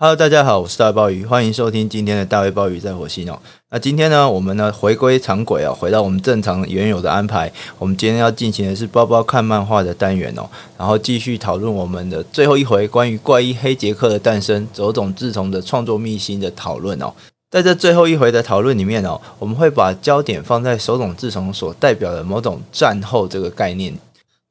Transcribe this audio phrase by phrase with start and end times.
[0.00, 3.36] Hello，大家好，我是大卫鲍鱼，欢迎收听今天的大卫鲍鱼在火星哦。
[3.68, 7.50] 那今天呢，我们呢回归常轨哦，回到我们正常原有的安排。
[7.80, 10.48] 我们今天要进行的是包包看漫画的单元哦，
[10.78, 17.12] 然后继续讨论我们的最后一回关于怪医黑杰克的诞生、手冢治虫的创作秘辛的讨论哦。
[17.50, 23.92] 在这最后一回的讨论里面哦，我们会把焦点放在手冢治虫所代表的某种战后这个概念。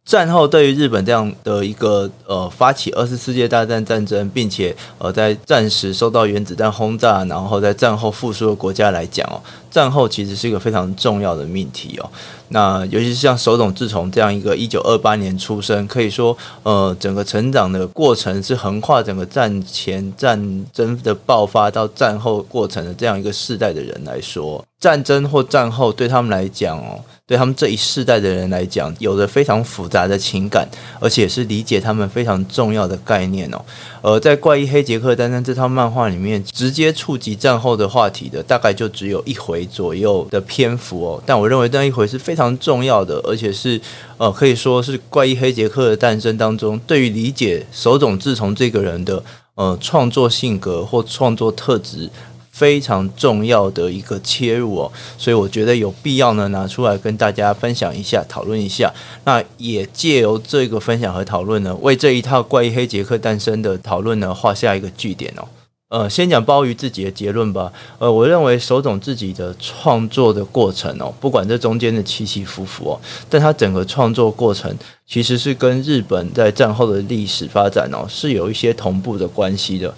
[0.07, 9.35] 战后对于日本这样的一个呃发起二次世界大战战争，并且呃在战时受到原子弹轰炸，然后在战后复苏的国家来讲哦，
[9.69, 12.09] 战后其实是一个非常重要的命题哦。
[12.49, 26.99] 那尤其是像手冢治虫这样一个一九二八年出生，可以说呃整个成长的过程是横跨整个战前战争的爆发到战后过程的这样一个世代的人来说，战争或战后对他们来讲哦。
[27.27, 30.65] 对他们这一世代的人来讲，有着非常复杂的情感，
[30.97, 33.59] 而且是理解他们非常重要的概念哦。
[34.07, 41.21] 呃在《怪异黑杰克诞生》这套漫画里面，直接触及战后的话题的，大概就只有一回左右的篇幅哦。
[41.25, 43.81] 但我认为那一回是非常重要的，而且是
[44.17, 49.21] 呃，可以说是《怪异黑杰克的诞生》当中，对于理解手冢治虫这个人的
[49.55, 52.09] 呃创作性格或创作特质。
[52.57, 58.91] 非常重要的一个切入哦，所以我觉得有必要呢拿出来跟大家分享一下，讨论一下。
[59.25, 65.47] 那也借由这个分享和讨论呢，为这一套怪异黑杰克诞生的讨论呢画下一个句点哦。
[65.89, 67.71] 呃，先讲鲍鱼自己的结论吧。
[67.99, 79.93] 呃，我认为手冢自己的创作的过程哦，不管这中间的起起伏伏哦，但他整个创作过程其实是跟日本在战后的历史发展哦是有一些同步的关系的。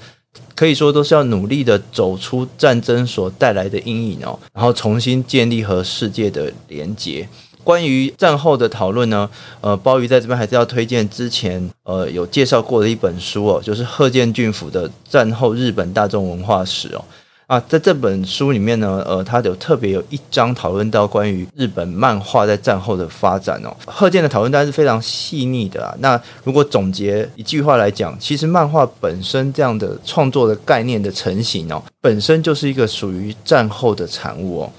[0.59, 7.25] 可以说都是要努力的走出战争所带来的阴影哦，然后重新建立和世界的连接。
[7.63, 9.29] 关于战后的讨论呢，
[9.61, 17.05] 呃，鲍鱼在这边还是要推荐之前呃有介绍过的一本书哦，就是贺建俊府的《战后日本大众文化史》哦。
[17.49, 23.75] 啊，在这本书里面呢，呃，他有特别有一章讨论到关于日本漫画在战后的发展哦。
[23.87, 25.91] 贺建的讨论当然是非常细腻的啊。
[25.97, 34.71] 那如果总结一句话来讲，其实漫画本身这样的创作的概念的成型哦，本身就是一个属于战后的产物哦。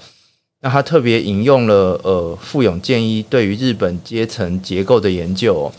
[0.61, 5.73] 那他特别引用了呃富永健一对于日本阶层结构的研究哦，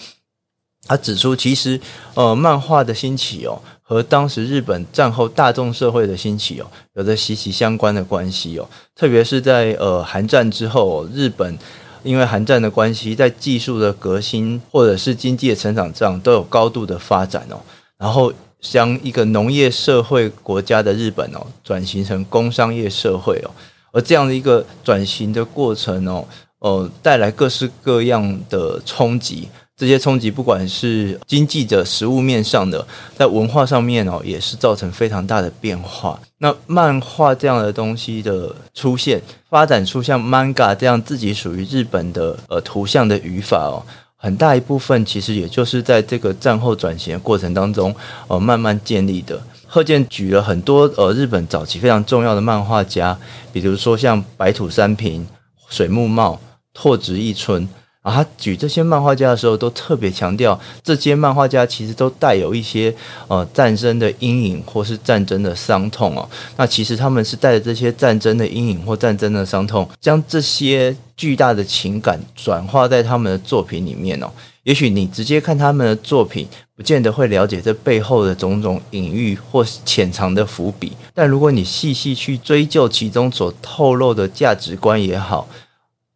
[0.87, 1.81] 他指出其实
[2.13, 3.63] 呃漫画的兴起哦。
[3.93, 8.67] 和当时日本战后大众社会的兴起哦，有着息息相关的关系哦。
[8.97, 11.59] 特别是在呃韩战之后，日本
[12.03, 17.61] 因为韩战的关系，在技术的革新或者是经济的成长上都有高度的发展哦。
[17.99, 23.51] 然后将一个农业社会国家的日本哦，转型成工商业社会哦。
[23.93, 26.27] 而这样的一个转型的过程哦，
[26.61, 29.49] 呃，带来各式各样的冲击。
[29.83, 36.21] 这些冲击，不管是经济的实物面上的，在文化上面哦，也是造成非常大的变化。
[36.39, 43.83] 那漫画这样的东西的出现，发展出像 manga 这样自己属于日本的呃图像的语法哦，
[44.15, 47.93] 很大一部分其实也就是在这个战后转型的过程当中
[48.29, 49.43] 呃慢慢建立的。
[49.67, 53.19] 贺建举了很多呃日本早期非常重要的漫画家，
[53.53, 55.27] 比如说像白土三平、
[55.69, 56.41] 水木茂、
[56.73, 57.69] 拓殖一春。
[58.03, 62.93] 啊，他举这些漫画家的时候，都特别强调，这些漫画家其实都带有一些
[63.29, 66.29] 呃战争的阴影或是战争的伤痛哦。
[66.57, 74.29] 那其实他们是带着这些战争的阴影或战争的伤痛，将这些巨大的情感转化在他们的作品里面哦。
[74.65, 76.47] 也许你直接看他们的作品，
[76.77, 85.47] 不见得会了解这背后的种种隐喻或潜藏的伏笔，但如果你细细去追究其中所透露的价值观也好。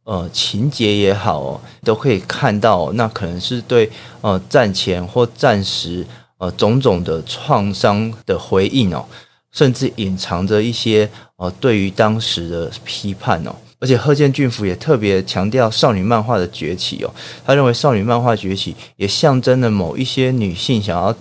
[0.07, 3.91] 呃，情节也好，都可以看到，那可能是对
[4.21, 6.07] 呃战前或战时
[6.39, 9.05] 呃种种的创伤的回应哦，
[9.51, 13.53] 甚至隐藏着一些呃对于当时的批判哦。
[13.81, 17.11] 而且贺建俊夫也特别强调少女漫画的崛起哦，
[17.45, 21.13] 他认为少女漫画崛起也象征了某一些女性想要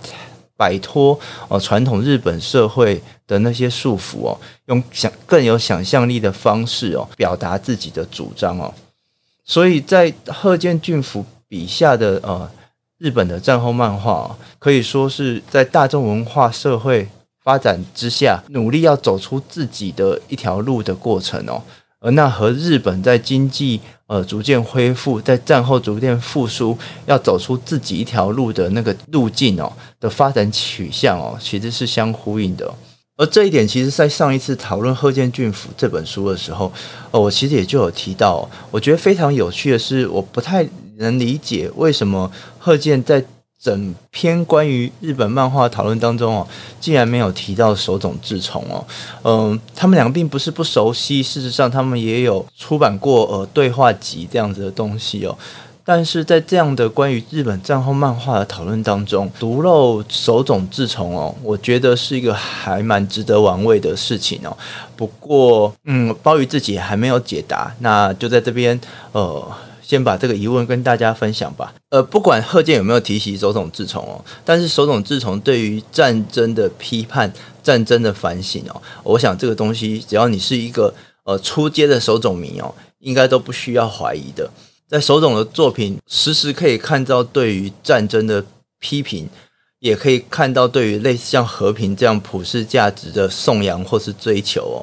[0.56, 1.18] 摆脱
[1.48, 8.72] 哦传统日本社会的那些束缚哦，用想更有想象力的方式哦表达自己的主张哦，
[9.44, 12.50] 所以在贺建俊夫笔下的呃
[12.98, 17.06] 日本的战后漫画可以说是在大众文化社会
[17.44, 21.62] 发展之下努力要走出自己的一条路的过程哦。
[22.12, 26.76] 那和日本在经济呃逐渐恢复，在战后逐渐复苏，
[27.06, 32.72] 要走出自己一条路的那个路径哦的发展取向哦，其实是相呼应的。
[33.18, 36.70] 而这一点，其实在上一次讨论贺建俊府这本书的时候，
[37.10, 40.68] 呃，我其实也就有提到，我觉得非常有趣的是，我不太
[40.98, 43.24] 能理解为什么贺建在
[43.66, 46.46] 整篇关于日本漫画讨论当中哦，
[46.78, 48.84] 竟然没有提到手冢治虫哦，
[49.24, 55.36] 嗯，他们两个并不是不熟悉，事实上他们也有出版过呃对话集这样子的东西哦。
[55.88, 64.56] 但是在这样的关于日本战后漫画的讨论当中，独漏手冢治虫哦，我觉得是一个还蛮值得玩味的事情哦。
[64.96, 68.80] 不过，嗯，鲍鱼自己还没有解答，那就在这边
[69.12, 69.44] 呃，
[69.86, 71.72] 先把这个疑问跟大家分享吧。
[71.90, 80.92] 呃，不管贺建有没有提起手冢治虫哦，但是手冢治虫对于战争的批判、战争的反省哦，我想这个东西，只要你是一个
[81.22, 84.50] 呃初阶的手冢迷哦，应该都不需要怀疑的。
[84.88, 88.44] 在手冢的作品，时时可以看到对于战争的
[88.80, 89.28] 批评，
[89.78, 94.78] 也可以看到对于类似像和平这样普世价值的颂扬或是追求哦。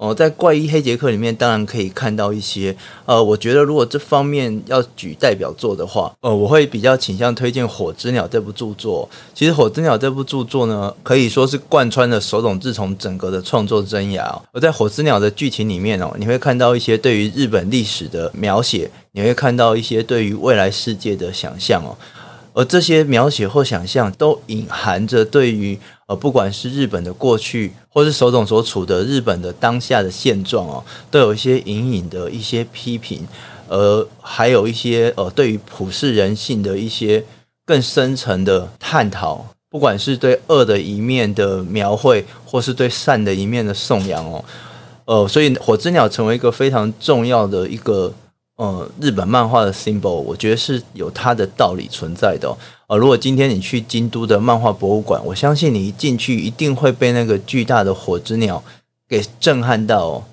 [0.00, 2.74] 哦，在怪医黑杰克里面，当然可以看到一些。
[3.04, 9.06] 呃，我觉得如果这方面要举代表作的话，呃，我会比较倾向推荐《火之鸟》这部著作。
[9.34, 14.40] 其实，《火之鸟》这部著作呢，可以说是贯穿了手冢治虫整个的创作生涯。
[14.52, 21.94] 而在《火之鸟》的剧情里面哦，你会看到一些对于日本历史的描写，你会看到一些对于未来世界的想象哦。
[22.54, 25.78] 而这些描写或想象，都隐含着对于。
[26.10, 33.24] 呃，不管是日本的过去，或是手冢所处的日本的当下的现状哦，都有一些隐隐的一些批评，
[33.68, 37.24] 呃，还有一些呃，对于普世人性的一些
[37.64, 39.46] 更深层的探讨。
[39.70, 44.44] 不管是对恶的一面的描绘，或是对善的一面的颂扬哦，
[45.04, 48.12] 呃，所以火之鸟成为一个非常重要的一个。
[48.56, 52.54] 呃，日本漫画的 symbol，我觉得是有它的道理存在的。
[52.90, 58.60] 呃，如果今天你去京都的漫画博物馆，我相信你一进去一定会被那个巨大的火之鸟
[59.08, 60.24] 给震撼到哦。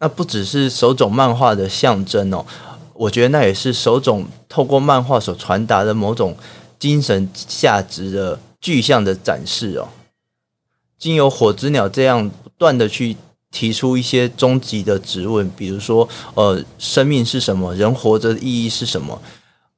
[0.00, 2.44] 那不只是手冢漫画的象征哦，
[2.92, 6.36] 我觉得那也是手冢透过漫画所传达的某种
[6.78, 9.88] 精神价值的具象的展示哦。
[10.98, 13.16] 经由火之鸟这样不断的去。
[13.52, 17.74] 提出一些终极的质问，比如说，呃，生命是什么？
[17.74, 19.20] 人活着的意义是什么？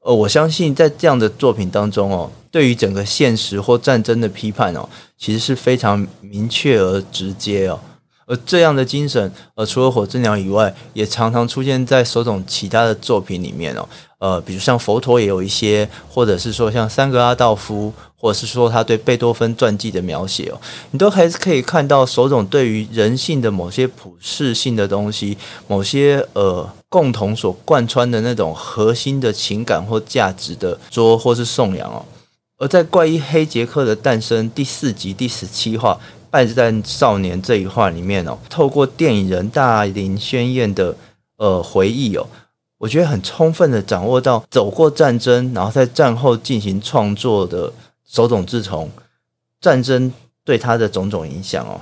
[0.02, 7.78] 呃，我相信在这样的作品当中哦，对于整个现实或战争的批判哦，其实是非常明确而直接哦。
[8.32, 13.87] 而这样的精神，呃，除了火之鸟以外，也常常出现在手冢其他的作品里面哦。
[14.20, 20.58] 呃，比如像佛陀也有一些，或者是说像三格阿道夫，或者是说他对贝多芬传记的描写哦，
[20.93, 25.37] 你都还是可以看到手冢对于人性的某些普世性的东西，
[25.69, 32.02] 某些呃共同所贯穿的那种核心的情感或价值的说或是颂扬哦。
[32.56, 35.99] 而在怪医黑杰克的诞生第四集第十七话
[36.32, 40.96] 《败战少年》这一话里面哦，透过电影人大林宣彦的
[41.37, 42.26] 呃回忆哦。
[42.79, 47.70] 我觉得很充分的掌握到走过战争，然后在战后进行创作的
[48.08, 48.90] 手冢治虫，
[49.61, 50.11] 战争
[50.43, 51.79] 对他的种种影响哦。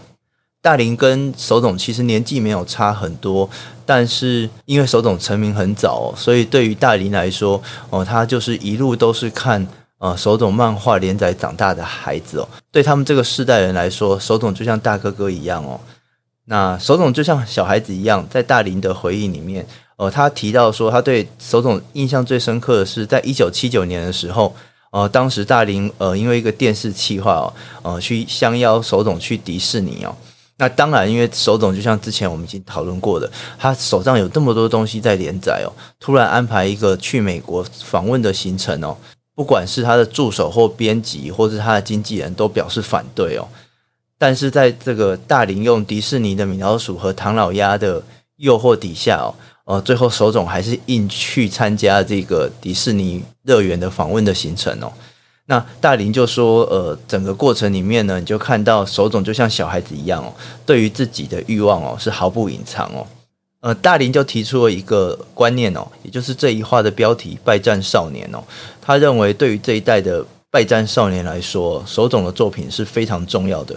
[0.61, 3.49] 大林跟手冢其实年纪没有差很多，
[3.87, 9.67] 但是因为手冢成名很早，所以对于大林来说，哦，他就是一路都是看
[10.01, 12.49] 呃手冢漫画连载长大的孩子哦。
[12.73, 15.81] 对他们这个世代人来说，手冢就像大哥哥一样哦。
[16.47, 19.65] 那手冢就像小孩子一样，在大林的回忆里面。
[19.97, 24.57] 呃，他提到说，他对手冢印象最深刻的是，在一九七九年的时候，
[24.91, 27.53] 呃，当时大林呃，因为一个电视企划哦，
[27.83, 30.17] 呃，去相邀手冢去迪士尼哦。
[30.57, 38.97] 那当然，因为手冢就像之前我们已经讨论过的，他手上有这么多东西在连载哦，突然安排一个去美国访问的行程哦，
[39.41, 43.49] 不管是他的助手或编辑，或是他的经纪人，都表示反对哦。
[44.19, 48.03] 但是在这个大林用迪士尼的米老鼠和唐老鸭的
[48.37, 49.33] 诱惑底下哦。
[49.65, 54.93] 呃，最后手冢还是硬去参加这个迪士尼乐园的访问的行程哦。
[55.47, 60.31] 那大林就说，呃，整个过程里面呢，你就看到手冢就像小孩子一样哦，
[60.67, 63.07] 对于自己的欲望哦是毫不隐藏哦。
[63.61, 68.43] 呃，大林就提出了一个观念哦，也就是这一话的标题《败战少年》哦。
[68.81, 73.77] 他认为对于这一代的败战少年来说，手冢的作品是非常重要的。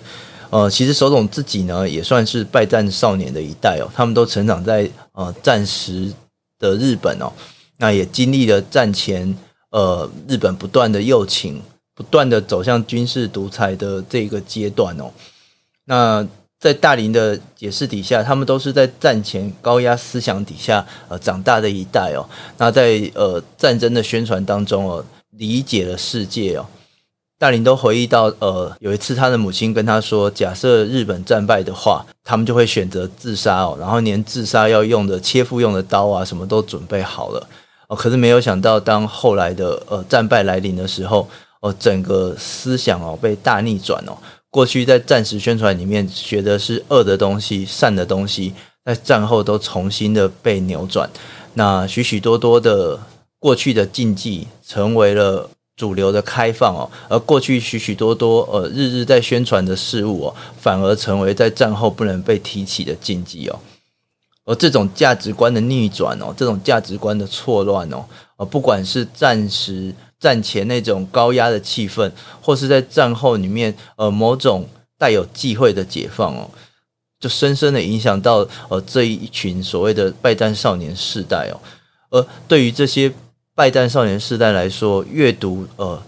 [0.50, 3.90] 呃，其实手冢自己呢，也算是败战少年的一代哦。
[3.94, 6.14] 他们都成长在呃战时
[6.60, 7.30] 的日本哦，
[7.78, 9.36] 那也经历了战前
[9.72, 11.62] 呃日本不断的右倾，
[11.94, 15.12] 不断的走向军事独裁的这个阶段哦。
[15.86, 16.26] 那
[16.64, 22.24] 在大林的解释底下，他们都是在战前高压思想底下呃长大的一代哦。
[22.58, 26.66] 那在呃战争的宣传当中哦，理解了世界哦。
[27.38, 37.46] 大林都回忆到，呃，有一次他的母亲跟他说，假设日本战败的话，他们就会选择自杀哦，然后连自杀要用的切腹用的刀啊，什么都准备好了。
[37.90, 41.28] 哦，可是没有想到，当后来的呃战败来临的时候，
[41.60, 44.16] 哦，整个思想哦被大逆转哦。
[44.54, 48.54] 过去在战时宣传里面学的是恶的东西、善的东西，
[48.86, 51.10] 在战后都重新的被扭转。
[51.56, 53.00] 那许许多多的
[53.40, 63.60] 过去的禁忌成为了主流的开放哦，而过去许许多多呃日日在宣传的事物哦，反而成为在战后不能被提起的禁忌哦。
[64.46, 68.04] 而这种价值观的逆转哦，这种价值观的错乱哦，
[68.38, 69.94] 呃，不管是战时。
[70.20, 72.10] 战前那种高压的气氛，
[72.42, 74.66] 或是在战后里面，呃，某种
[74.98, 76.50] 带有忌讳的解放哦，
[77.20, 81.60] 就深深的影响到呃这一群所谓的败战少年世代哦。
[82.10, 83.12] 而对于这些
[83.54, 86.02] 败战少年世代来说，阅读呃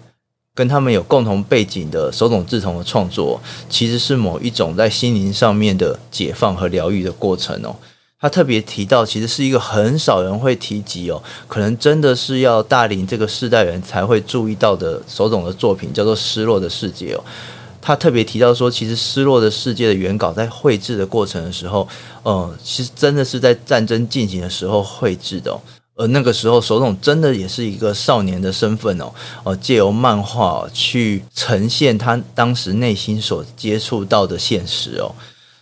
[0.54, 7.76] 跟他们有共同背景的手冢治虫的创作，其实是某一种在心灵上面的解放和疗愈的过程哦。
[8.20, 17.24] 他特别提到，其实是一个很少人会提及哦，可能真的是要大龄这个世代人才会注意到的手冢的作品，叫做《失落的世界》哦。
[17.82, 21.88] 他特别提到说，其实《失落的世界》的原稿在绘制的过程的时候，
[22.24, 25.56] 呃，其实真的是在战争进行的时候绘制的。
[25.96, 29.12] 而那个时候，手冢真的也是一个少年的身份哦，
[29.44, 35.14] 哦，借由漫画去呈现他当时内心所接触到的现实哦。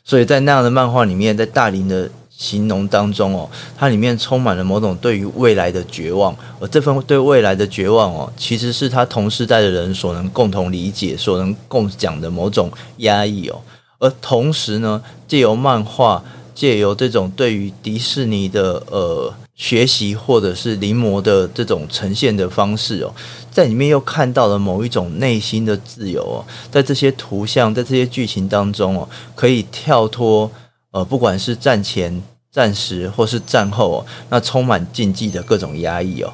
[0.05, 2.09] 所以在那样的漫画里面，在大龄的。
[2.43, 13.61] 形容当中哦，它里面充满了某种对于未来的绝望，而这份对未来的绝望哦，其实是他同时代的人所能共同理解、所能共讲的某种压抑哦。
[13.99, 16.21] 而同时呢，借由漫画，
[16.53, 23.13] 借由这种对于迪士尼的呃学习或者是临摹的这种呈现的方式哦，
[23.49, 30.51] 在里面又看到了某一种内心的自由哦，在这些图像、在这些剧情当中哦，可以跳脱
[30.91, 32.21] 呃，不管是战前。
[32.53, 36.31] 战时或是战后哦，那充满禁忌的各种压抑哦。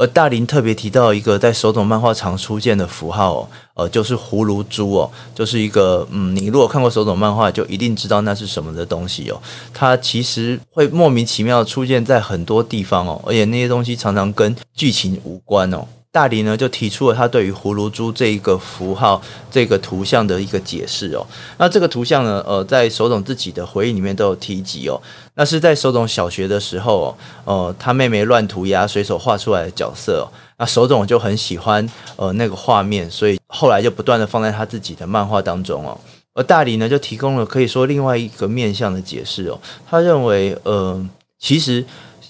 [0.00, 9.42] 而大林特别提到一个在手冢漫画常出现的符号哦，呃，就是葫芦珠哦，就是一个嗯，你如果看过手冢漫画，就一定知道那是什么的东西哦。
[9.74, 15.84] 它其实会莫名其妙出现在很多地方哦，而且那些东西常常跟剧情无关哦。
[16.18, 19.22] 大林呢就提出了他对于葫芦珠这一个符号、
[19.52, 21.24] 这个图像的一个解释哦。
[21.58, 25.00] 那这个图像呢，呃，在手冢自己的回忆里面都有提及哦。
[25.34, 30.26] 那是在手冢小学的时候哦，呃，他妹妹乱涂鸦，随手画出来的角色哦。
[30.58, 35.96] 那手冢就很喜欢呃那个画面，所以后来就不断的放在他自己的漫画当中哦。
[36.34, 39.60] 而大理呢就提供了可以说另外一个面向的解释哦。
[39.88, 41.00] 他认为，呃，
[41.38, 41.84] 其实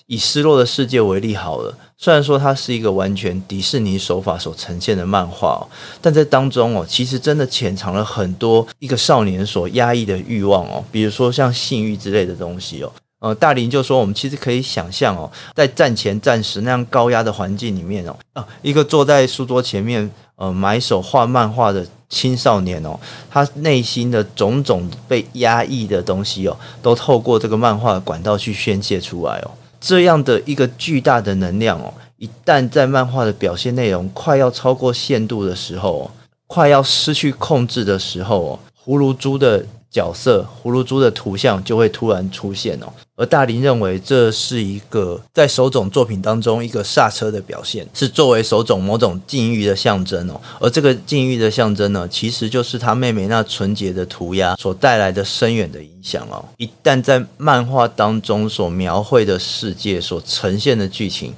[0.08, 1.72] 以失落的世界为例好了。
[1.96, 5.68] 虽然说它是一个完全迪士尼手法所呈现的漫画，哦
[6.00, 12.92] 但在当中哦，其实真的潜藏了很多一个少年所压抑的欲望哦，比如说像性欲之类的东西哦。
[13.20, 22.96] 呃，大林就说，我们其实可以想象哦，在战前战时那样高压的环境里面哦，啊，一个坐在书桌前面呃埋首画漫画的青少年哦，
[23.28, 29.50] 他内心的种种被压抑的东西哦，都透过这个漫画的管道去宣泄出来哦。
[29.80, 36.10] 这样的一个巨大的能量哦，一旦在漫画的表现内容快要超过限度的时候，哦
[36.46, 42.92] 快要失去控制的时候哦，葫芦珠的角色、葫芦珠的图像就会突然出现哦。
[43.16, 50.40] 而大林认为这是一个在手冢作品当中一个刹车的表现，是作为手冢某种禁欲的象征哦。
[50.60, 56.44] 而这个禁欲的象征呢，其实就是他妹妹那纯洁的涂鸦所带来的深远的影响哦。
[56.58, 61.34] 一旦在漫画当中所描绘的世界所呈现的剧情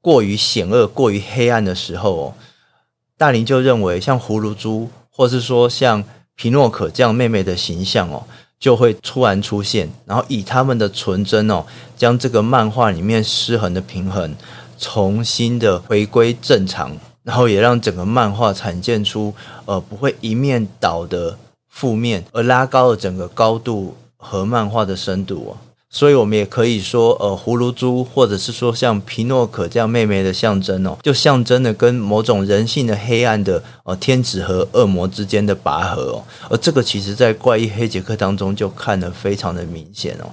[0.00, 2.34] 过于险恶、过于黑暗的时候哦，
[3.16, 6.04] 大林就认为像葫芦珠，或是说像
[6.36, 8.24] 皮诺可这样妹妹的形象哦。
[8.62, 14.36] 就会突然出现，然后以他们的纯真哦，将这个漫画里面失衡的平衡
[14.78, 19.34] 重新的回归正常，然后也让整个漫画展现出
[19.64, 21.36] 呃不会一面倒的
[21.70, 25.58] 负面，而拉高了整个高度和漫画的深度哦。
[25.94, 36.24] 所以，我们也可以说，呃，葫芦珠，或者是说像皮诺可这样妹妹的象征哦，就象征了跟某种人性的黑暗的呃天使和恶魔之间的拔河哦。
[36.48, 40.32] 而这个其实在怪异黑杰克当中就看得非常的明显哦。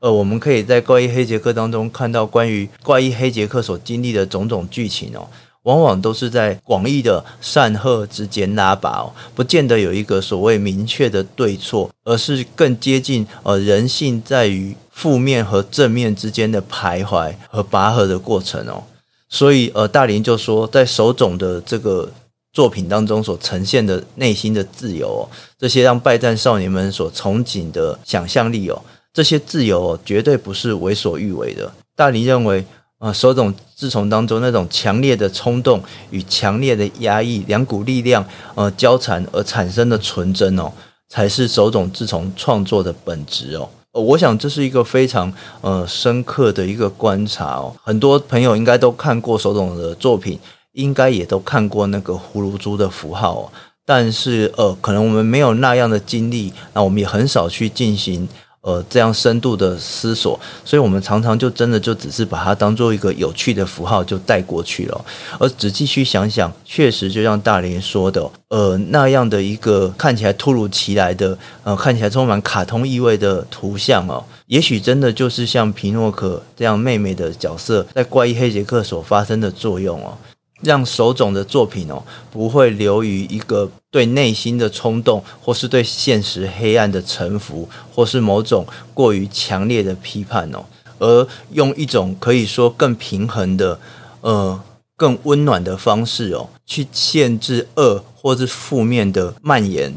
[0.00, 5.28] 呃，我们可以在怪异黑杰克当中看到关于怪异黑杰克所经历的种种剧情哦。
[5.64, 18.84] 往往都是在广义的善恶之间拉拔哦，不见得有一个所谓明确的对错，而是更接近呃人性在于负面和正面之间的徘徊和拔河的过程哦。
[19.28, 22.10] 所以呃，大林就说，在手冢的这个
[22.52, 25.22] 作品当中所呈现的内心的自由哦，
[25.58, 28.80] 这些让拜占少年们所憧憬的想象力哦，
[29.14, 31.72] 这些自由哦，绝对不是为所欲为的。
[31.96, 32.62] 大林认为。
[33.04, 40.72] 啊手冢治虫当中那种强烈的冲动与强烈的压抑两股力量呃交缠而产生的纯真哦，
[41.10, 43.68] 才是手冢治虫创作的本质哦。
[43.92, 45.30] 呃，我想这是一个非常
[45.60, 47.76] 呃深刻的一个观察哦。
[47.84, 50.38] 很多朋友应该都看过手冢的作品，
[50.72, 53.52] 应该也都看过那个葫芦珠的符号哦。
[53.86, 58.26] 但是呃，可能我们没有那样的经历，那我们也很少去进行
[58.64, 65.04] 呃这样深度的思索，所以我们常常就真的就只是把它当做一个有趣的符号就带过去了。
[65.38, 68.28] 而仔细去想想，确实就像大林说的。
[68.48, 80.16] 呃，那样的一个看起来突如其来的，呃，看起来充满卡通意味的图像哦，也许真的就是像皮诺可这样妹妹的角色在怪异黑杰克所发生的作用哦，
[80.64, 82.02] 让手冢的作品哦
[82.32, 90.64] 不会流于一个对内心的冲动，或是对现实黑暗的臣服，或是某种过于强烈的批判哦，
[90.98, 93.78] 而用一种可以说更平衡的，
[94.22, 94.60] 呃。
[94.96, 99.92] 更温暖的方式哦，去限制恶或是负面的蔓延，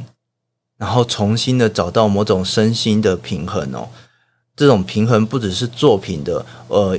[0.76, 3.90] 然后重新的找到某种身心的平衡哦。
[4.56, 6.98] 这种平衡不只是作品的，呃，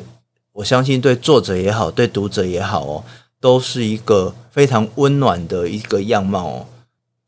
[0.53, 3.05] 我相信对作者也好，对读者也好哦，
[3.41, 6.67] 都是一个非常温暖的一个样貌哦。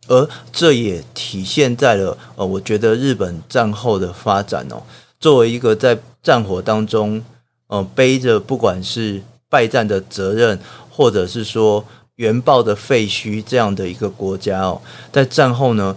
[0.09, 4.83] 而这也体现在了呃，我觉得日本战后的发展哦，
[5.19, 7.23] 作为一个在战火当中，
[7.69, 9.23] 呃，背着不管是。
[9.53, 10.57] 败战的责任，
[10.89, 15.97] 或者是说原爆的废墟这样的一个国家哦，在战后呢，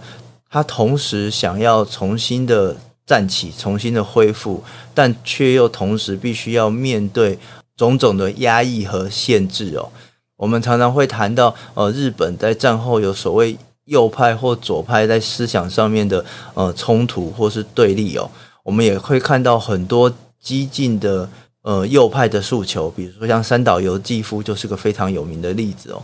[0.50, 7.38] 他同时想要重新的站起，重新的恢复，但却又同时必须要面对
[7.76, 9.90] 种种的压抑和限制哦。
[10.36, 18.30] 我们常常会谈到，呃，日本在战后有所谓右派或左派在思想上面的呃冲突或是对立哦，
[18.62, 21.28] 我们也会看到很多激进的。
[21.64, 26.02] 呃，右派的诉求，比如说像三岛由纪夫就是个非常有名的例子哦。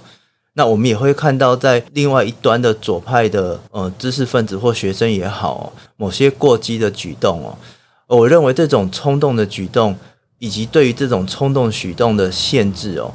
[0.54, 7.58] 那我们也会看到，在另外一端的左派的呃知识分子或学生也好，某些过激的举动哦，
[8.06, 9.94] 我认为这种冲动的举动，
[10.40, 13.14] 以及对于这种冲动举动的限制哦，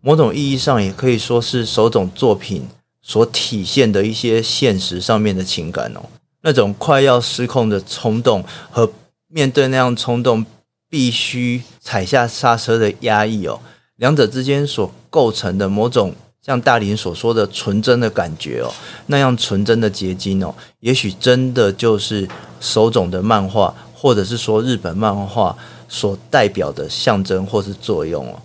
[0.00, 2.66] 某种意义上也可以说是手冢作品
[3.02, 6.00] 所体现的一些现实上面的情感哦，
[6.40, 8.90] 那种快要失控的冲动和
[9.28, 10.46] 面对那样冲动。
[10.92, 13.60] 必须踩下刹车的压抑哦，
[13.98, 16.12] 两者之间所构成的某种
[16.44, 18.74] 像大林所说的纯真的感觉哦，
[19.06, 22.28] 那样纯真的结晶哦，也许真的就是
[22.58, 25.56] 手冢的漫画，或者是说日本漫画
[25.90, 28.40] 所代表的象征或是作用哦。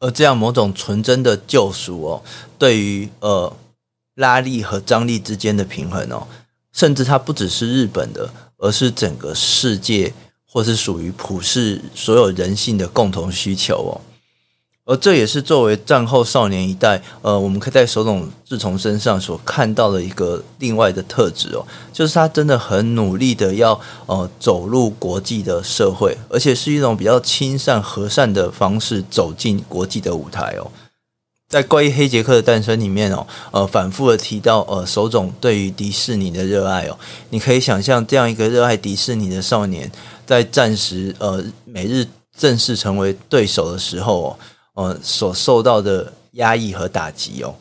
[0.00, 2.22] 而这样某种纯真的救赎哦，
[2.58, 3.56] 对于呃
[4.16, 6.26] 拉力和张力之间的平衡哦，
[6.72, 10.12] 甚至它不只是日本的，而是整个世界。
[10.52, 13.94] 或是属于普世所有人性的共同需求哦，
[14.90, 30.68] 而这也是作为战后少年一代，呃，我们可以在手塚治虫身上所看到的一个另外的特质哦，就是他真的很努力的要呃走入国际的社会，而且是一种比较亲善和善的方式走进国际的舞台哦。
[31.48, 36.98] 在关于黑杰克的诞生里面哦，呃，反复的提到呃，手塚对于迪士尼的热爱哦，
[37.28, 39.88] 你可以想象这样一个热爱迪士尼的少年，
[40.26, 42.04] 在战时呃，美日
[42.36, 44.38] 正式成为对手的时候哦，
[44.74, 47.54] 呃，所受到的压抑和打击哦。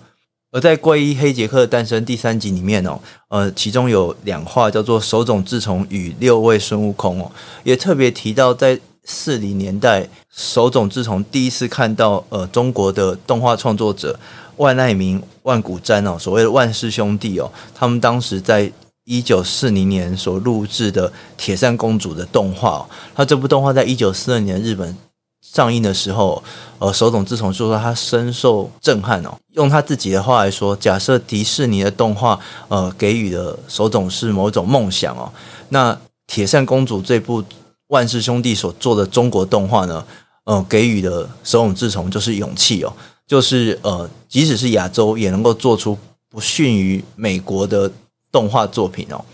[0.52, 7.32] 而在关于黑杰克的诞生第三集里面哦，呃，其中有两话叫做手冢治虫与六位孙悟空哦，
[7.63, 8.80] 也特别提到在。
[9.06, 14.19] 四零年代，手冢治虫第一次看到呃中国的动画创作者
[14.58, 18.72] 万爱明、万古瞻哦，所谓的万氏兄弟哦，他们当时在
[19.06, 24.95] 一九四零年所录制的《铁扇公主》的动画哦，他这部动画在一九四二年日本
[25.54, 26.44] 上映的时候，
[26.80, 29.38] 呃，手塚治虫就说他深受震撼哦。
[29.54, 35.32] 用他自己的话来说，假设迪士尼的动画呃给予的手塚是某种梦想哦，
[35.70, 35.94] 那
[36.28, 37.44] 《铁扇公主》这部。
[37.90, 40.06] 万氏兄弟所做的中国动画呢，
[40.44, 42.94] 呃，给予的手塚治虫就是勇气哦，
[43.26, 45.98] 就是呃，即使是亚洲也能够做出
[46.30, 47.92] 不逊于美国的
[48.32, 49.26] 动画作品哦。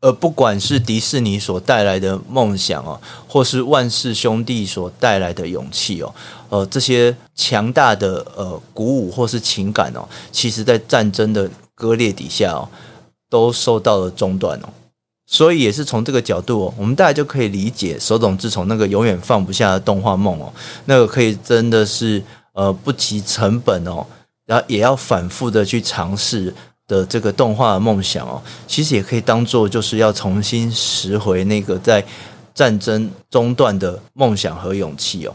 [0.00, 6.14] 而不管是迪士尼所带来的梦想哦，或是万氏兄弟所带来的勇气哦，
[6.48, 12.68] 呃，这些强大的呃鼓舞或是情感哦，其实在战争的割裂底下哦，
[13.28, 14.68] 都受到了中断哦。
[15.26, 20.52] 所以也是从这个角度哦，我们大家就可以理解手冢治虫那个永远放不下的动画梦哦，
[20.86, 24.06] 那个可以真的是呃不计成本哦，
[24.46, 26.54] 然后也要反复的去尝试
[26.88, 32.04] 的这个动画的梦想哦，其实也可以当做就是要重新拾回那个在
[32.54, 35.32] 战争中断的梦想和勇气哦。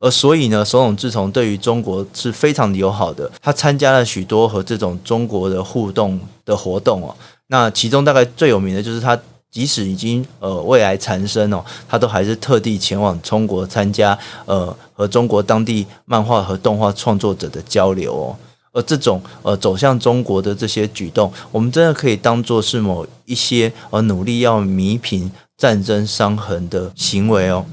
[0.00, 3.30] 而所以呢，首冢治虫对于中国是非常友好的。
[3.40, 7.14] 他参加了许多和这种中国的互动的活动哦。
[7.48, 9.16] 那其中大概最有名的就是他，
[9.50, 18.36] 即使已经呃胃癌缠身哦，他都还是特地前往中国参加呃和中国当地漫画和动画创作者的交流哦。
[18.72, 27.64] 而这种呃走向中国的这些举动，我们真的可以当做是某一些呃努力要弥平战争伤痕的行为哦。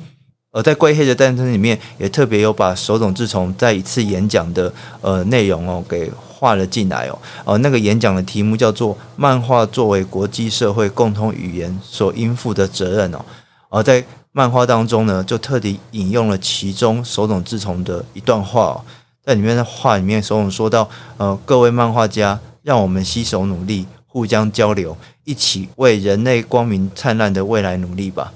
[0.51, 7.19] 而在《怪黑的诞生》里面，也特别有把手冢治虫在一次演讲的呃内容哦给画了进来哦。
[7.45, 13.23] 呃，那个演讲的题目叫做“漫画作为国际社会共同语言所应负的责任”哦。
[13.69, 18.81] 而在漫画当中呢，就特地引用了其中手冢治虫的一段话哦，
[19.29, 28.33] 在里面的话里面，所我们说到：“呃，各位漫画家，让我们携手努力，互相交流，一起为人类光明灿烂的未来努力吧。”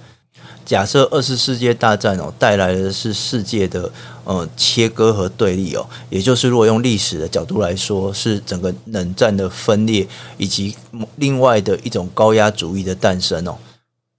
[0.63, 3.91] 假设二次世界大战哦带来的是世界的
[4.23, 10.75] 呃切割和对立哦，也就是如果用历史的角度来说，是整个冷战的分裂，以及
[11.15, 13.57] 另外的一种高压主义的诞生哦。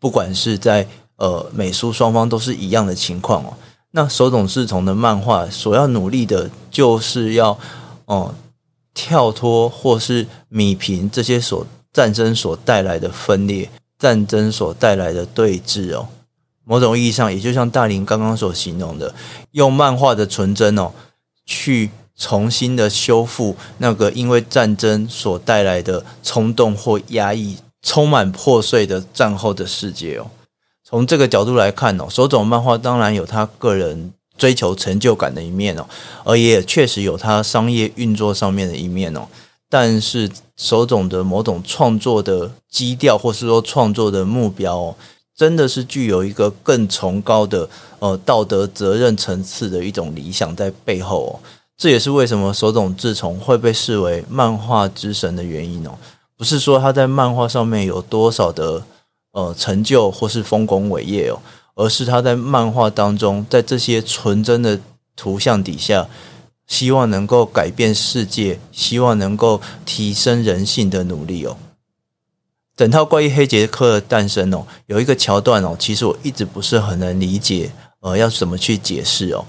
[0.01, 0.85] 不管是在
[1.19, 3.55] 呃美苏双方都是一样的情况哦。
[3.97, 7.57] 那手冢治虫的漫画所要努力的就是要
[8.07, 8.35] 哦、
[8.93, 16.09] 跳脱或是弭平这些所战争所带来的分裂，战争所带来的对峙哦。
[16.65, 19.15] 某种意义上，也就像大林刚刚所形容的，
[19.53, 20.91] 用漫画的纯真哦，
[21.47, 30.27] 去重新的修复那个因为战争所带来的冲动或压抑、充满破碎的战后的世界哦。
[30.95, 35.85] 从这个角度来看哦，手冢漫画当然有他个人追求成就感的一面哦，
[36.23, 39.27] 而也确实有他商业运作上面的一面哦。
[39.69, 44.95] 但是手冢的某种创作的基调，或是说创作的目标哦。
[45.37, 51.33] 真的是具有一个更崇高的呃道德责任层次的一种理想在背后哦，
[51.77, 55.91] 这也是为什么手冢治虫会被视为漫画之神的原因哦。
[56.37, 58.81] 不是说他在漫画上面有多少的
[59.35, 61.39] 呃成就或是丰功伟业哦，
[61.75, 64.81] 而是他在漫画当中，在这些纯真的
[65.15, 66.09] 图像底下，
[66.67, 71.57] 希望能够改变世界，希望能够提升人性的努力哦。
[72.77, 77.71] 整套关于黑杰克的诞生哦，有一个桥段哦，其实我一直不是很能理解，
[78.01, 79.45] 呃，要怎么去解释哦，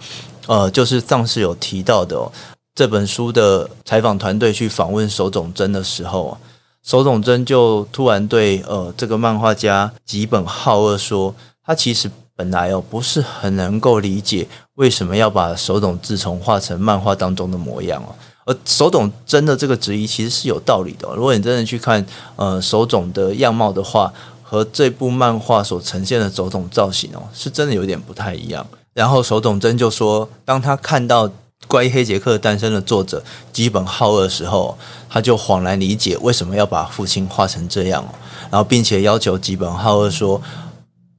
[0.48, 2.32] 呃，就是上次有提到的哦，
[2.74, 6.38] 这本书的采访团队去访问手冢真的时候，
[6.86, 11.34] 手冢真就突然对呃这个漫画家吉本浩二说，
[11.66, 18.14] 他其实本来哦不是很能够理解为什么要把手冢治虫画成漫画当中的模样哦。
[18.46, 21.10] 而手冢真的这个质疑其实是有道理的。
[21.16, 28.64] 如果你真的去看呃手冢的样貌的话，和这部漫画所呈现的手冢造型哦，是真的有点不太一样。
[28.94, 31.28] 然后手冢真就说，当他看到
[31.68, 34.78] 《关于黑杰克诞生》的作者吉本浩二的时候，
[35.10, 38.10] 他就恍然理解为什么要把父亲画成这样哦。
[38.52, 40.42] 然后并且要求吉本浩二说，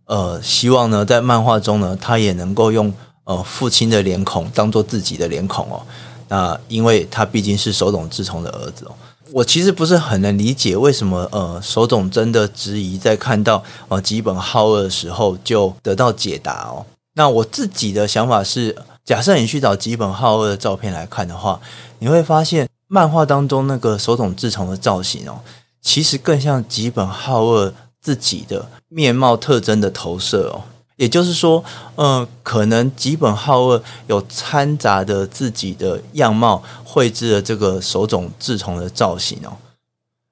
[0.06, 2.92] 呃，希望呢在漫画中呢，他也能够用
[3.24, 5.82] 呃父亲的脸孔当做自己的脸孔哦。
[6.28, 8.94] 那因为他毕竟是手冢治虫的儿子哦，
[9.32, 16.86] 我其实不是很能理解为什么呃手冢真的质疑在看到呃吉本浩二的时候就得到解答哦。
[17.14, 21.60] 那我自己的想法是，假设你去找吉本浩二的照片来看的话，
[22.00, 25.38] 你会发现漫画当中那个手冢治虫的造型哦，
[25.80, 30.64] 其实更像吉本浩二自己的面貌特征的投射哦。
[30.96, 31.62] 也就是说，
[31.94, 39.56] 嗯、呃，可能吉本浩二有掺杂的自己的样貌，绘制了这个手冢治虫的造型哦。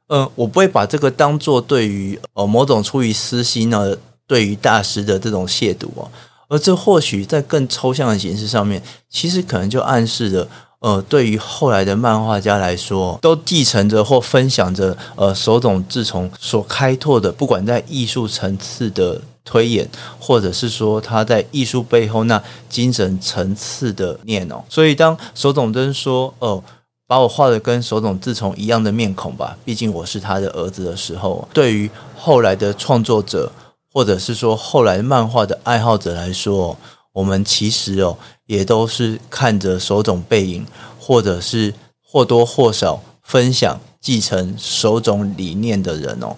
[0.09, 6.11] 嗯、我不会把这个当做对于呃某种出于私心呢，对于大师的这种亵渎哦。
[6.49, 10.49] 而这或许在更抽象的形式上面，其实可能就暗示着，
[10.81, 19.21] 呃，对于后来的漫画家来说，都继承着或分享着呃手冢治虫所开拓的，不管在艺术层次的。
[19.47, 19.87] 推演，
[20.19, 26.65] 或者是说他在艺术背后那精神层次的念哦，所以当手冢真说哦，
[27.07, 33.53] 把我画的跟手冢治虫一样的面孔吧，毕竟我是他的儿子的时候，对于后来的创作者，
[33.95, 36.77] 或者是说后来漫画的爱好者来说，
[37.13, 40.67] 我们其实哦，也都是看着手冢背影，
[40.99, 46.35] 或者是或多或少分享继承手冢理念的人哦。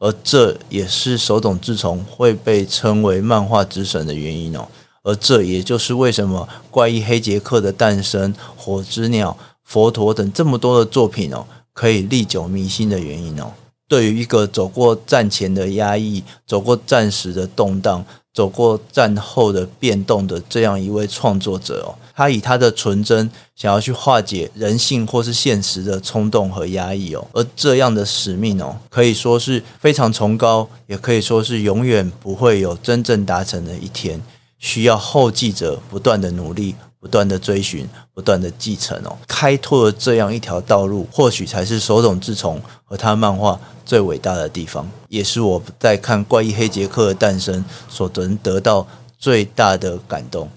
[0.00, 4.66] 而这也是手冢治虫会被称为漫画之神的原因哦。
[5.04, 13.52] 而这也就是为什么怪异黑杰克的诞生、火之鸟、佛陀等这么多的作品哦，可以历久弥新的原因哦。
[13.90, 34.22] 对于一个走过战前的压抑、走过战时的动荡、走过战后的变动的这样一位创作者哦，他以他的纯真想要去化解人性或是现实的冲动和压抑哦，而这样的使命哦，可以说是非常崇高，也可以说是永远不会有真正达成的一天，
[34.60, 36.76] 需要后继者不断的努力。
[37.00, 48.86] 不断的追寻，不断的继承哦，开拓了这样一条道路，或许才是手冢治虫和他漫画最伟大的地方，也是我在看《怪异黑杰克》的诞生所能得到
[49.18, 50.50] 最大的感动。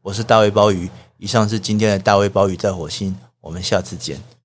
[0.00, 4.34] 我是大卫鲍鱼，以上是今天的大卫鲍鱼在火星，我们下次见。